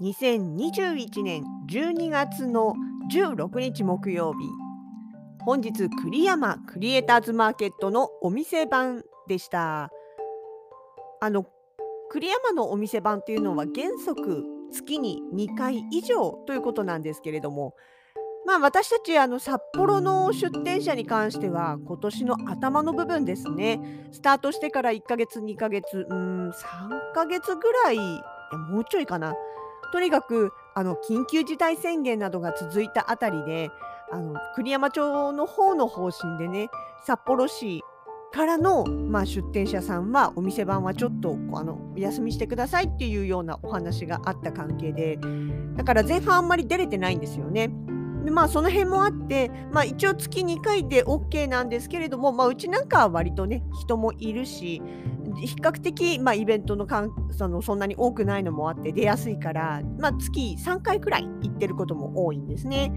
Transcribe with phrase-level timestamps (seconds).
[0.00, 2.74] 2021年12月の
[3.12, 4.38] 16日木曜日。
[5.40, 9.90] 本日栗山クリエイターズマーケットのお店番でした。
[11.20, 11.46] あの
[12.10, 17.74] 栗山のお店番っていうのは原則月に2回以上ということなんですけれども
[18.46, 23.80] まあ私たちあの札幌の出店者に関しては今年の頭の部分ですね。
[24.12, 26.52] スタートしてから1ヶ月2ヶ月うん3
[27.14, 27.98] ヶ月ぐらいい
[28.70, 29.34] もうちょいかな。
[29.92, 33.70] とにかくあの緊急事態宣言などが続いたあたりで
[34.10, 36.68] あの栗山町の方の方針でね
[37.04, 37.82] 札幌市
[38.32, 45.18] からの、まあ、出店者さんはお店番はちょっとあのお休みしてくださいっていうようなお話があった関係で
[45.76, 47.70] だから前半あんまり出れてないんですよね。
[48.28, 54.82] でまあその辺もあって、まあ、一応月2回で OK なんですけれども、まあ、うちなんかは割とね人もいるし
[55.40, 62.92] 比較的、まあ、イベントのかんそのそんなに多くないのもあって出やすいから、まあ、月3回くらい行ってることも多いんですね。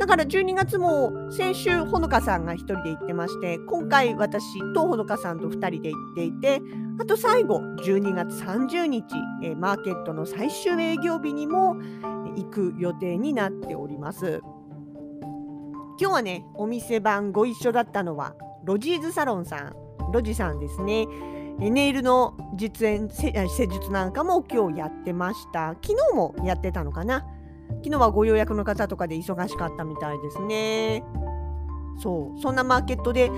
[0.00, 6.60] だから12月も先週ほのかさんが1人で行ってまして今回私とほのかさんと2人で行っていて
[6.98, 9.04] あと最後12月30日、
[9.44, 11.76] えーマーケットの最終営業日にも
[12.36, 14.40] 行く予定になっております。
[16.02, 19.76] 今日はねお店番ご一緒だったのはロジーズサロンさん
[20.12, 21.06] ロジさんですね。
[21.60, 23.30] ネイルの実演施
[23.68, 25.76] 術なんかも今日やってました。
[25.80, 27.24] 昨日もやってたのかな？
[27.84, 31.04] 昨日はご予約の方とかで忙しかったみたいですね。
[32.02, 33.30] そうそんなマーケットで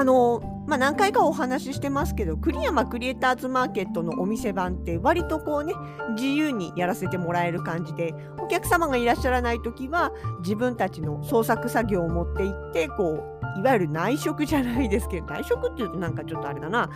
[0.00, 5.74] あのまあ何回かお話ししてますけど栗山クリエイターズマーケットのお店番って割とこうね
[6.14, 16.88] 自由にやらせてもらえる感じでお客様がいらっしゃらない時は自分たちの創作作業を持って行ってこういわゆる内職じゃないですけど内職っていうとなんかちょっとあれだな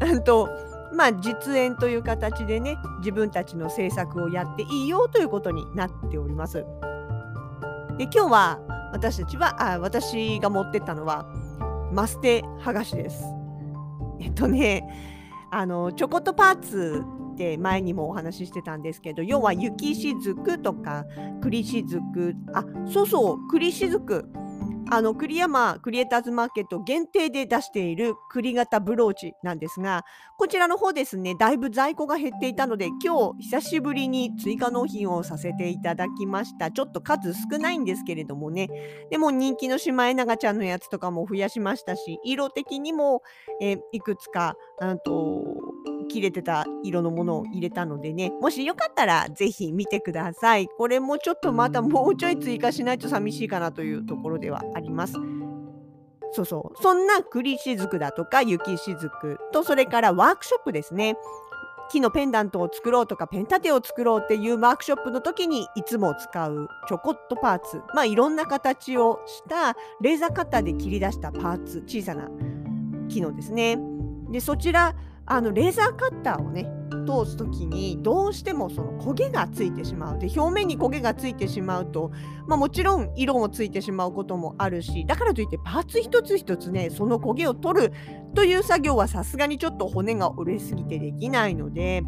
[0.00, 0.50] うんと
[0.92, 6.66] まあ実演という形でね自分たちの制作をやっていいよということになっております。
[7.96, 8.58] で今日は
[8.92, 11.24] 私たちはあ私が持ってったのは
[11.92, 13.24] マステ剥がしです。
[14.20, 14.88] えっとね
[15.50, 21.04] あのチョコトパーツって前にもお話ししてたんですけど要は雪しずくとか
[21.42, 24.28] 栗しずくあそうそう栗しずく
[24.94, 30.04] あの栗山クリエイターズマーケット限定で出している栗型ブローチなんですが
[30.36, 36.70] こちらの方ですねだいぶ在庫が減っていたので今日久しぶりに追加納品をさせていただきました。
[36.70, 38.68] ちょっと数少ないんですけれどもね。
[39.10, 43.22] でも人気のシマエナガちゃんのやつとかも増やしましたし色的にも、
[43.62, 45.42] えーいくつかあと
[46.12, 50.68] 切れてた色のものを入れたのでねもしよかったらぜひ見てください。
[50.68, 55.14] これもちょっとまたもうちょい追加しないと寂しいかなというところではあります。
[56.32, 56.82] そうそう。
[56.82, 61.16] そんな栗しずくだとか雪しずくとそれからワークショップですね。
[61.90, 67.82] 木のペンダントを作ろうとかペン立てを作ろうっていうワークショップの時にいつも使うちょこっとパーツ。
[67.94, 72.28] まあいろんな形をしたレーザーカッターで切り出したパーツ小さな
[73.08, 73.78] 機能ですね。
[74.30, 74.94] でそちら
[75.26, 76.68] あのレーザーカッターをね
[77.06, 82.12] 通す時にどうしてもその焦げがついてしまうで表面に焦げがついてしまうと、
[82.46, 87.92] まあ、もちろん色もついてしまうこともあるしだからといってパーツ一つ一つねその焦げを取る
[88.34, 92.02] という作業はさすがにちょっと骨が折れすぎてできないので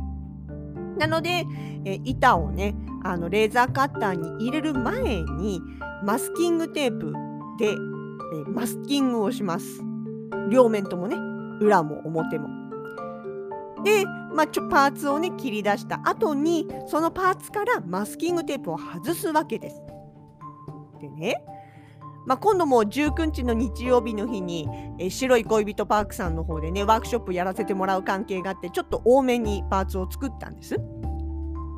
[0.99, 1.45] なので、
[1.85, 5.61] え板をねあのレーザーカッターに入れる前に
[6.05, 7.13] マスキングテープ
[7.59, 7.75] で、え
[8.49, 9.83] マスキングをします
[10.51, 11.17] 両面ともね
[11.61, 12.64] 裏も表も。
[13.85, 19.81] で、まあ、ちょパーツをね切り出した後にそのパーツからマスキングテープを外すわけです。
[21.01, 21.45] でね、
[22.27, 24.67] まあ、今度も19日の日曜日の日に、
[24.99, 30.77] え白い恋人パークさんの方でねワークショップやらせてもらう関係があってちょっと多めにパーツを作ったんです。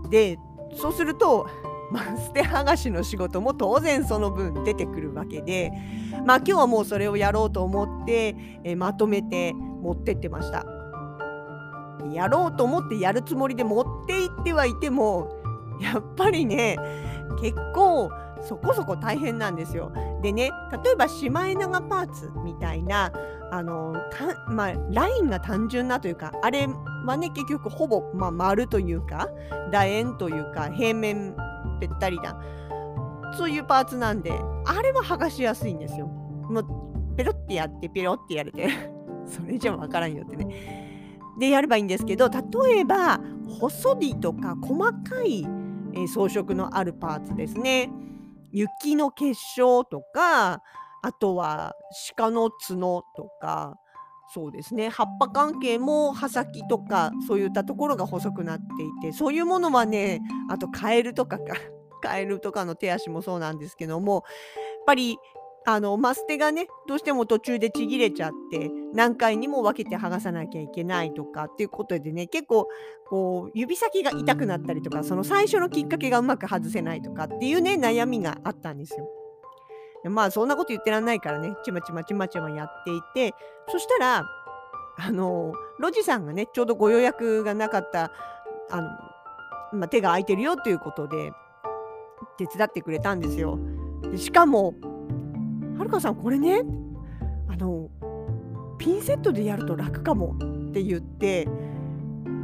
[0.09, 0.39] で
[0.75, 1.49] そうすると
[1.91, 5.73] マステ剥がしの仕事も当然その分出てくるわけで
[6.25, 10.76] まあ今日はもうそれをやろうと思って、えまとめて持ってってました。
[12.13, 15.31] やろうと思ってやるつもりで持って行ってはいても
[15.81, 16.77] やっぱりね
[17.41, 18.11] 結構
[18.43, 19.93] そこそこ大変なんですよ。
[20.23, 20.51] でね
[20.85, 23.13] 例えばシマエナガパーツみたいな
[23.51, 26.69] あのた、まあ、ラインが単純なというかあれ
[27.05, 29.29] はね結局ほぼ、まあ、丸というか
[29.71, 31.35] 楕円というか平面
[31.81, 32.41] ぺったりな
[33.37, 34.33] そういうパーツなんで
[34.65, 36.07] あれは剥がしやすいんですよ。
[36.07, 38.69] もうペロってやってペロってやれて
[39.27, 40.86] それじゃわからんよってね。
[41.39, 43.21] でやればいいんですけど例えば
[43.61, 45.47] 細身とか細かい、
[45.95, 47.91] えー装飾のあるパーツですね。
[48.53, 50.63] 雪の結晶とか
[51.03, 51.75] あとは
[52.17, 53.79] 鹿の角とか
[54.33, 58.65] そうですね葉っぱ関係も葉先とかそういったところが細くなって
[59.09, 61.55] いてそういうものはねあとカエルとかか
[62.03, 64.23] カエルとかの手足もそうなんですけどもやっ
[64.87, 65.17] ぱり
[65.69, 72.69] あのマステがねどうしても途中でちぎれちゃって何回にも分けて剥がさなきゃいけないとかっていうことでね結構
[73.09, 79.09] こう指先が痛くなったりとかその最初のきっかけがうまく外せないとかっていうね悩みがあったんですよ。
[80.05, 83.35] まあそんなこと言ってらんないからねちまちまちまちまやっていて
[83.69, 84.25] そしたら
[84.99, 88.13] あのロジさんがねちょうどご予約がなかった
[88.71, 88.89] あの、
[89.73, 91.33] まあ、手が空いてるよっていうことで
[92.39, 93.59] 手伝ってくれたんですよ。
[94.13, 94.75] でしかも
[95.77, 96.63] はるかさんこれね
[97.49, 97.89] あの
[98.79, 100.37] ピンセットでやると楽かも
[100.69, 101.49] って言って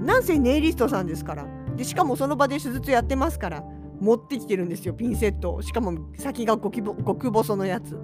[0.03, 1.47] なんせネイリストさんですから
[1.77, 3.65] でしかもその場で手術やってますから
[4.03, 5.63] 持ってきてるんですよピンセット。
[5.63, 7.97] しかも先が極ぼ極細のやつ。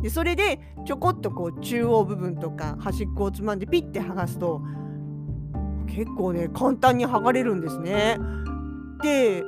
[0.00, 4.62] でそれでちょこっとこう中央部分とか端っこをつまんでピッて剥がすと
[5.88, 8.16] 結構ね簡単に剥がれるんですね。
[9.02, 9.42] で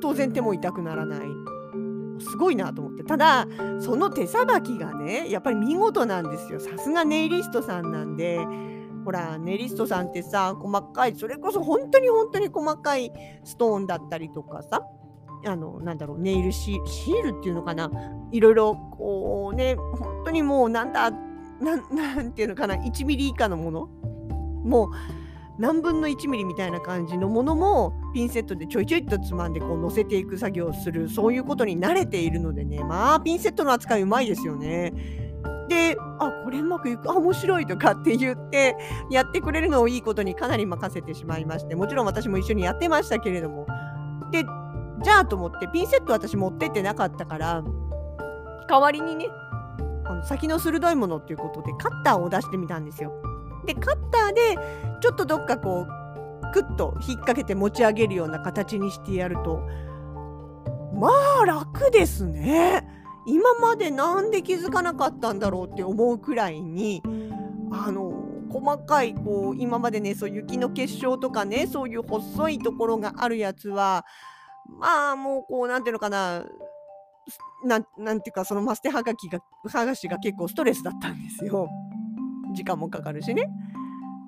[0.00, 1.20] 当然手も痛くならない。
[2.20, 3.04] すごいなと思って。
[3.04, 3.46] ただ
[3.80, 6.60] その手さばきがねやっぱり見事なんですよ。
[6.60, 8.46] さすがネイリストさんなんで。
[9.04, 13.12] ほらネイリストさんってさ細かいそれこそ本当に本当に細かい
[13.44, 14.82] ストーンだったりとかさ
[15.46, 17.88] あのなんだろうネイルシールっていうのかな。
[18.32, 23.86] いろいろこうね本当にもうなんだなんなんていうのかな1ミリ以下のもの。
[24.64, 24.90] もう
[25.58, 34.92] 何分の1ミリみたいな感じのものもピンセットでちょいちょいとつまんでこう乗せていく作業をするそういうことに慣れているのでねまあピンセットの扱いうまいですよね。
[35.68, 38.76] であこれうまくいくあ面白いとかって言って
[39.10, 43.66] やってくれるのをいいことにかなり任せてしまいましてもちろん私も一緒にやってましたけれども
[44.30, 44.44] で
[45.02, 47.64] じゃあと思ってピンセット私持ってってなかったから
[48.68, 49.28] 代わりにね
[50.04, 53.12] あの先の鋭いものっていうことでカッターを出してみたんですよ。
[53.66, 54.58] でカッターで
[55.02, 59.60] ちょっとどっかこうクッと引っ掛けて持ち上げるような形にしてやると
[60.94, 61.10] ま
[61.42, 62.88] あ楽ですね。
[63.26, 67.02] 今までなんで気づかなかったんだろうって思うくらいに
[67.72, 68.12] あの
[68.50, 74.06] 細かいこう今までねそう雪の結晶とかねそういう細いところがあるやつは
[74.78, 76.44] まあもうこうなんていうのかな
[77.64, 81.68] なんなんていうかそのマステはがきがはがしが結構ストレスだったんですよ。
[82.56, 83.48] 時間もかかるしね。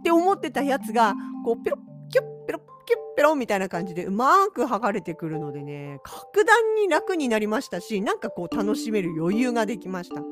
[0.00, 1.14] って思ってたやつが
[1.44, 1.80] こうペロッ
[2.10, 10.22] キュッペロッキュッペロみたいな感じでうまく剥がれてくるのでね格段に楽になりましたしなんかこう楽しめる余裕ができました。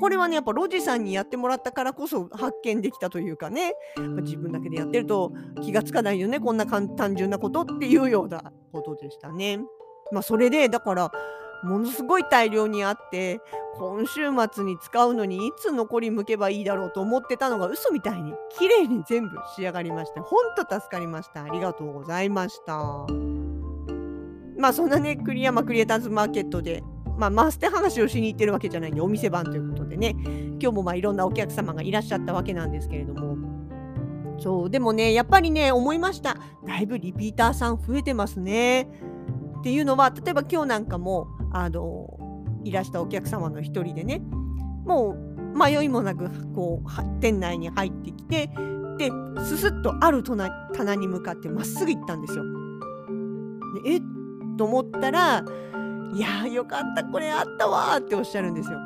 [0.00, 9.60] これはねやっぱロジさんにやってもらったからこそ発見できたというかね、まあ自分だけでやってると気がつかないよねこんな簡単純なことっていうようなことでしたね。
[10.12, 11.12] まあそれでだから
[11.62, 13.40] ものすごい大量にあって
[13.78, 21.44] 今週末に使うのにいつ残り向けばいいだろうと思ってたのが嘘みたいに綺麗に全部仕上がりましてほんと助かりました。
[21.44, 23.06] ありがとうございました。
[24.58, 26.82] まあそんなね栗山クリエイターズマーケットで
[27.16, 30.14] まあ、マステ話をしに行ってるわけじゃないんでお店番ということでね。
[30.60, 33.36] 今日もまあいろんなお客様がいらっしゃったわけなんですけれども。
[34.38, 36.36] そうでもねやっぱりね思いました。
[36.66, 38.88] だいぶリピーターさん増えてますね。
[39.60, 42.18] っていうのは例えば今日なんかもあの
[42.64, 44.20] いらしたお客様の一人でね
[44.84, 48.50] もう迷いもなくこう店内に入ってきて
[48.98, 49.10] で
[49.44, 52.44] ススッとある棚に向かってまっすぐ行ったんですよ。
[53.84, 54.02] でえっ？
[54.56, 55.44] と思ったら
[56.14, 58.78] 「いやーよかったこれあったわ」っておっしゃるんですよ。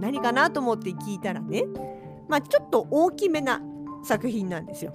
[0.00, 1.64] 何かなと思って聞いたらね
[2.28, 3.60] まあちょっと大きめな
[4.02, 4.92] 作品なんですよ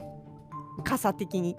[0.83, 1.55] 傘的に。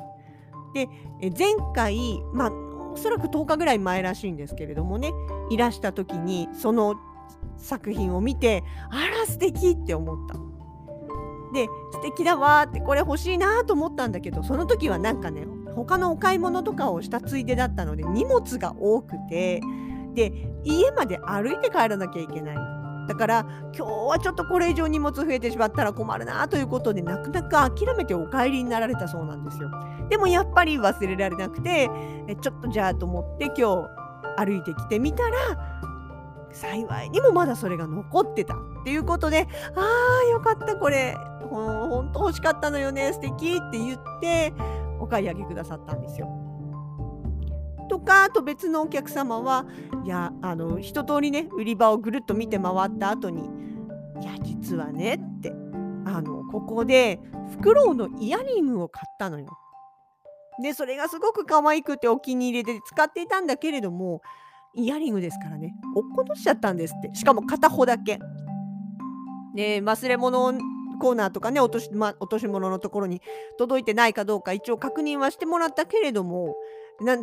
[0.74, 0.88] で
[1.36, 2.52] 前回まあ
[2.96, 5.12] おそらく10日ぐらい前らしいんですけれどもね
[5.50, 6.96] いらした時にその
[7.58, 10.38] 作品を見てあら素敵って思った。
[11.52, 19.60] で素敵だわってこれ欲しいなと思ったんだけどその時はなんかね他のお買い物とかをしたついでだったので荷物が多くて
[20.14, 20.32] で
[20.64, 22.56] 家まで歩いて帰らなきゃいけない
[23.06, 23.46] だから
[23.76, 29.70] 今日はちょっとこれ以上荷物増えてしまったら困るなということで泣く泣く諦めてお帰りになられたそうなんですよ。
[30.08, 31.90] でもやっぱり忘れられなくて
[32.28, 35.36] えちょっとじゃあと思って今日歩いてきてみたら
[36.52, 41.16] 幸いにもまだそれが残ってたっていうことでああよかったこれ。
[41.48, 43.12] ほんと欲しかったのよね。
[43.12, 44.52] 素敵って言って
[44.98, 46.45] お買い上げくださったんですよ。
[47.88, 49.66] とかあと別のお客様は
[50.04, 53.48] いやあの一通りね売り場をぐるっと見て回った後に
[54.20, 55.52] 「いや実はね」って
[56.04, 59.58] あのここでフクロウのイヤリングを買ったのよ。
[60.62, 64.22] でそれがすごく可愛くてお気に入りで使っていたんだけれども
[64.74, 68.18] イヤリングですからね落っことしちゃったんですってしかも片方だけ。
[69.54, 70.52] で忘れ物
[70.98, 73.22] コーナーとかね落とし,、ま、落とし物のところに
[73.58, 76.56] 届いてないかどうか一応確認はしてもらったけれども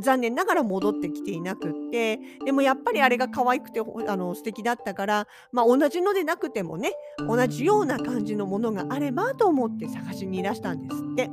[0.01, 11.29] 残念ながら戻ってきていなくってでもやっぱりあれが可愛くてあの素敵だったから、まあ、同じのでなくてもね同じような感じのものがあればと思って探しにいらしたんですって。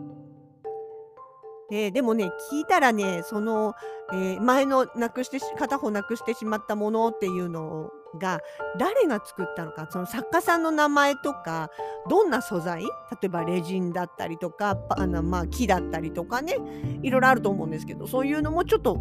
[1.71, 3.75] ででもね聞いたらねその、
[4.13, 8.41] えー、前のなくして片方なくしてしまったものっていうのが
[8.79, 11.71] 誰が作ったのかその作家さんの名前とか
[12.09, 12.89] どんな素材例
[13.25, 16.57] えばレジンだったりとかあの、まあ、木だったりとかね
[17.03, 18.97] いろいろあると思うんですけどそういうのもちょっと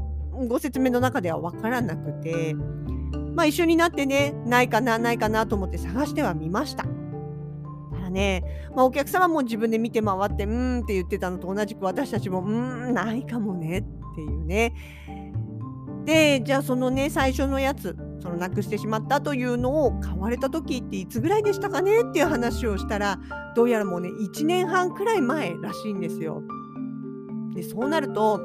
[0.48, 2.54] ご説明の中では分からなくて、
[3.34, 6.86] まあ、一緒になってねないかなないかなと思って探してはみました。
[8.10, 8.44] ね、
[8.76, 14.74] まあ、お客様も自分で見て回って、うんって言ってたのと同じく私たちも、うん、ないかもねっていうね。
[16.06, 23.20] で、じゃあそのね、最初のやつ、そのなくしてしまったというのを買われた時っていつぐらいでしたかねっていう話をしたら、
[23.56, 26.44] どうやらもうね、1年半くらい前らしいんですよ。
[27.54, 28.40] で、そうなると、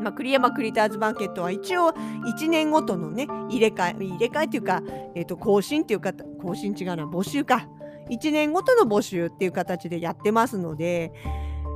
[0.00, 4.82] まあ、栗山クリターズマーケットは一応1年ごとのね入れ替え入れ替えっていうか、
[5.14, 7.68] えー、と更新っていうか更新違うな募集か
[8.10, 11.12] 1年ごとの募集っていう形でやってますので、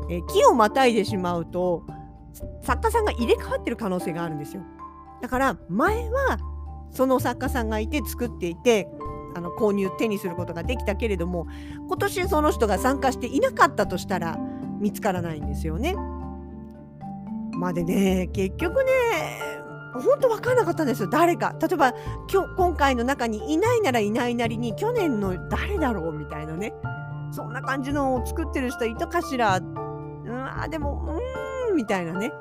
[0.08, 1.84] えー、木をまたいでしまうと
[2.62, 4.62] 作家さんが入れ替わってる可能性があるんですよ。
[5.20, 6.38] だから前は
[6.92, 8.88] その作家さんがいて作っていて
[9.34, 11.46] あの購入手にすることができたけれども
[11.88, 14.38] 今年その人が参加していなかったとしたら
[14.78, 15.94] 見つからないんですよね。
[17.52, 18.90] まあでね結局ね
[19.94, 21.08] 本当分からなかったんですよ。
[21.08, 21.54] 誰か。
[21.60, 21.94] 例えば
[22.32, 26.72] 今日今回の中にいないならいないなりに去年の誰だろうみたいなね。
[27.30, 29.58] そんな感じのを作ってる人いたかしら。
[29.58, 31.18] うんあでも
[31.68, 32.32] うーんみたいなね。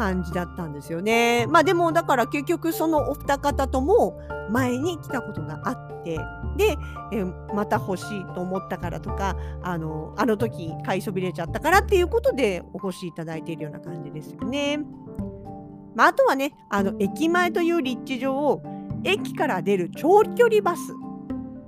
[0.00, 1.46] 感じだったんですよね。
[1.46, 4.18] まあでもだから結局そのお二方とも
[4.50, 6.18] 前に来たことがあって
[6.56, 6.78] で
[7.12, 7.22] え
[7.54, 14.78] また欲しいと思ったからとかあのあの時買いそびれちゃったからっていうことでお越しいただいているような感じですよね。
[15.94, 18.62] まあ、あとはねあの駅前という立地上を
[19.04, 20.94] 駅から出る長距離バス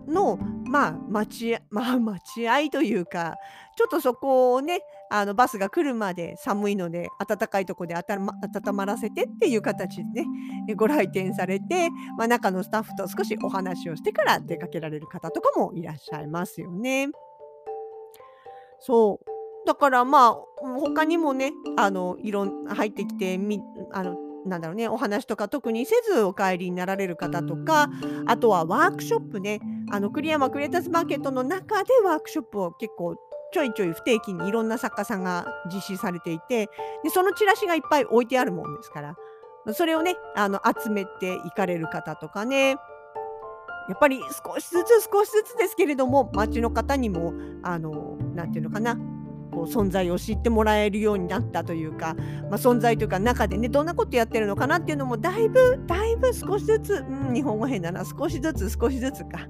[0.09, 3.37] のまあ待ち,、まあ、待 合というか
[3.77, 4.81] ちょっとそこをね
[5.15, 10.25] あのバスが来るまで寒いので暖かいとこで温まらせてっていう形で
[10.67, 17.11] ねご来店されて、まあ、中のスタッフと少しお話をしてから出かけられる方とかもいらっしゃいますよね。
[18.81, 20.37] そうだからまあ
[20.81, 23.61] 他にもねあのいろん入ってきてみ
[23.93, 24.17] あの
[24.47, 27.91] なんだろうねお話とか特にせずお帰りになられる方とか
[28.27, 33.15] あとはワークショップねあの栗山クリエイターズマーケットの中でワークショップを結構
[33.53, 36.71] ちょいちょい不定期にいろんな作家さんが実施されていて
[37.05, 39.17] でそのチラシがいっぱい置いてあるもんですから
[39.75, 42.77] それをねあの集めていかれる方とかね。
[43.89, 47.33] やっぱり少しずつ少しずつですけれども町の方にも
[47.65, 48.97] あのなていうのかな
[49.53, 52.15] こう存在を知ってもらえるようになったというか、
[52.49, 59.47] まあ、存在というか中でねどんなことやってるのかなっていうのもだいぶだいぶ少しずつ、うん、日本語変だな少しずつ少しずつか。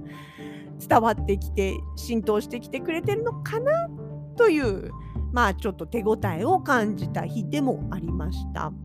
[0.89, 3.89] 伝わってきて浸透してきてくれてるのかな？
[4.37, 4.91] という
[5.33, 8.71] まあちょっと手応えを感じた日でもありました。
[8.71, 8.79] ま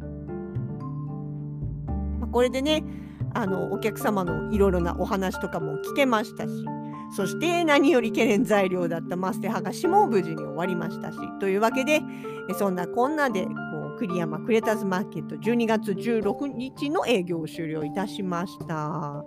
[2.23, 2.83] あ、これでね
[3.33, 6.51] あのお客様のいろいろなお話とかも聞けましたし
[7.15, 12.01] そして何より懸念材料だったマステ剥がしも無事に終わりましたしというわけで
[12.57, 13.51] そんなこんなでこ
[13.95, 19.23] う栗山クレタズマーケット12月16日の営業を終了いたしました。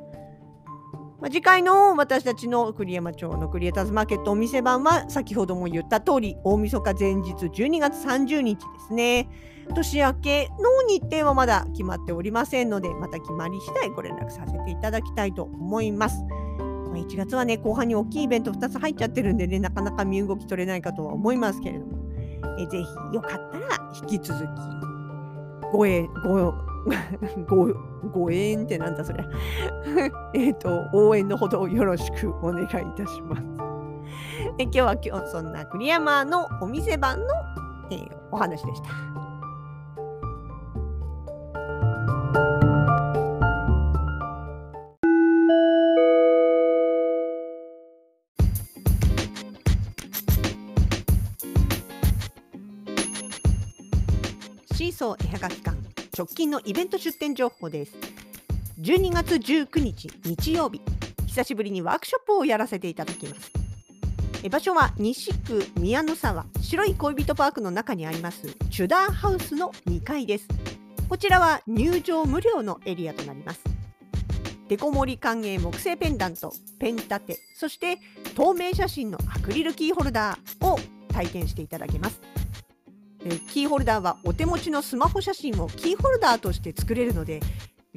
[1.20, 9.28] まあ、次回の私たちの栗山町のクリエイターズマーケットお店番は先ほども言った通り大晦日前日12月30日ですね。
[9.74, 16.24] 年明けの日程はまだ決まっておりませんのでまた決まり次第ご連絡させていただきたいと思います。
[16.90, 21.98] まあ、1月はね、後半に大きいイベント2つ入っちゃってるんでね、なかなか身動き取れないかとは思いますけれども、
[22.58, 24.46] えぜひよかったら引き続き、
[25.70, 26.52] ご縁、ご、
[27.46, 27.68] ご、
[28.10, 29.24] ご縁ってなんだそれ。
[30.34, 33.42] えっと、応援のほどよろしくお願いいたします。
[34.58, 37.26] え今日は今日そんな栗山のお店版の、
[37.90, 38.88] えー、お話でした。
[54.74, 55.89] シーソー絵はがき館
[56.20, 57.94] 直近のイベント出店情報です。
[58.78, 60.82] 12月19日日曜日。
[61.26, 63.50] 久しぶりにワークショップをやらせていただきます。
[64.50, 66.44] 場所は西区宮の沢。
[66.60, 70.48] 白い恋人パークの中にありますチュダーハウスの2階です。
[71.08, 73.62] こちらは入場無料のエリアとなります。
[74.68, 77.98] デコ盛り歓迎木製ペンダントペン立てそして
[78.36, 80.78] 透明写真のアクリルキーホルダーを
[81.10, 82.20] 体験していただけます。
[83.24, 87.40] えキーホルダーはお手持ちのスマホ写真をキーホルダーとして作れるので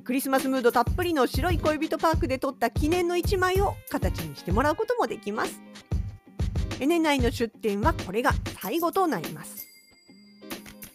[0.03, 5.61] クリスマスムードたっぷりの白い恋人パークで撮った記念の1枚を形にしてもらうこともできます。
[6.79, 9.65] 年内の出店はこれが最後となります。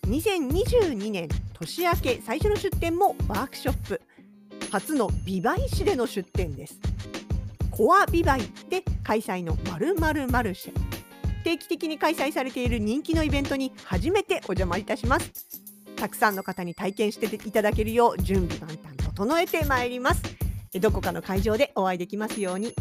[0.06, 4.00] 2022年年明け最初の出店もワークショップ。
[4.70, 6.78] 初の美唄市での出店です。
[7.70, 10.97] コア美唄で開催のまるまるマルシェ
[11.38, 15.30] 定期的に開催されている人気のイベントに初めてお邪魔いたします。
[15.96, 20.22] たくさんの方に体験していただけるよう準備万端整えてまいります。
[20.80, 22.74] どこかの会場でお会いできますように。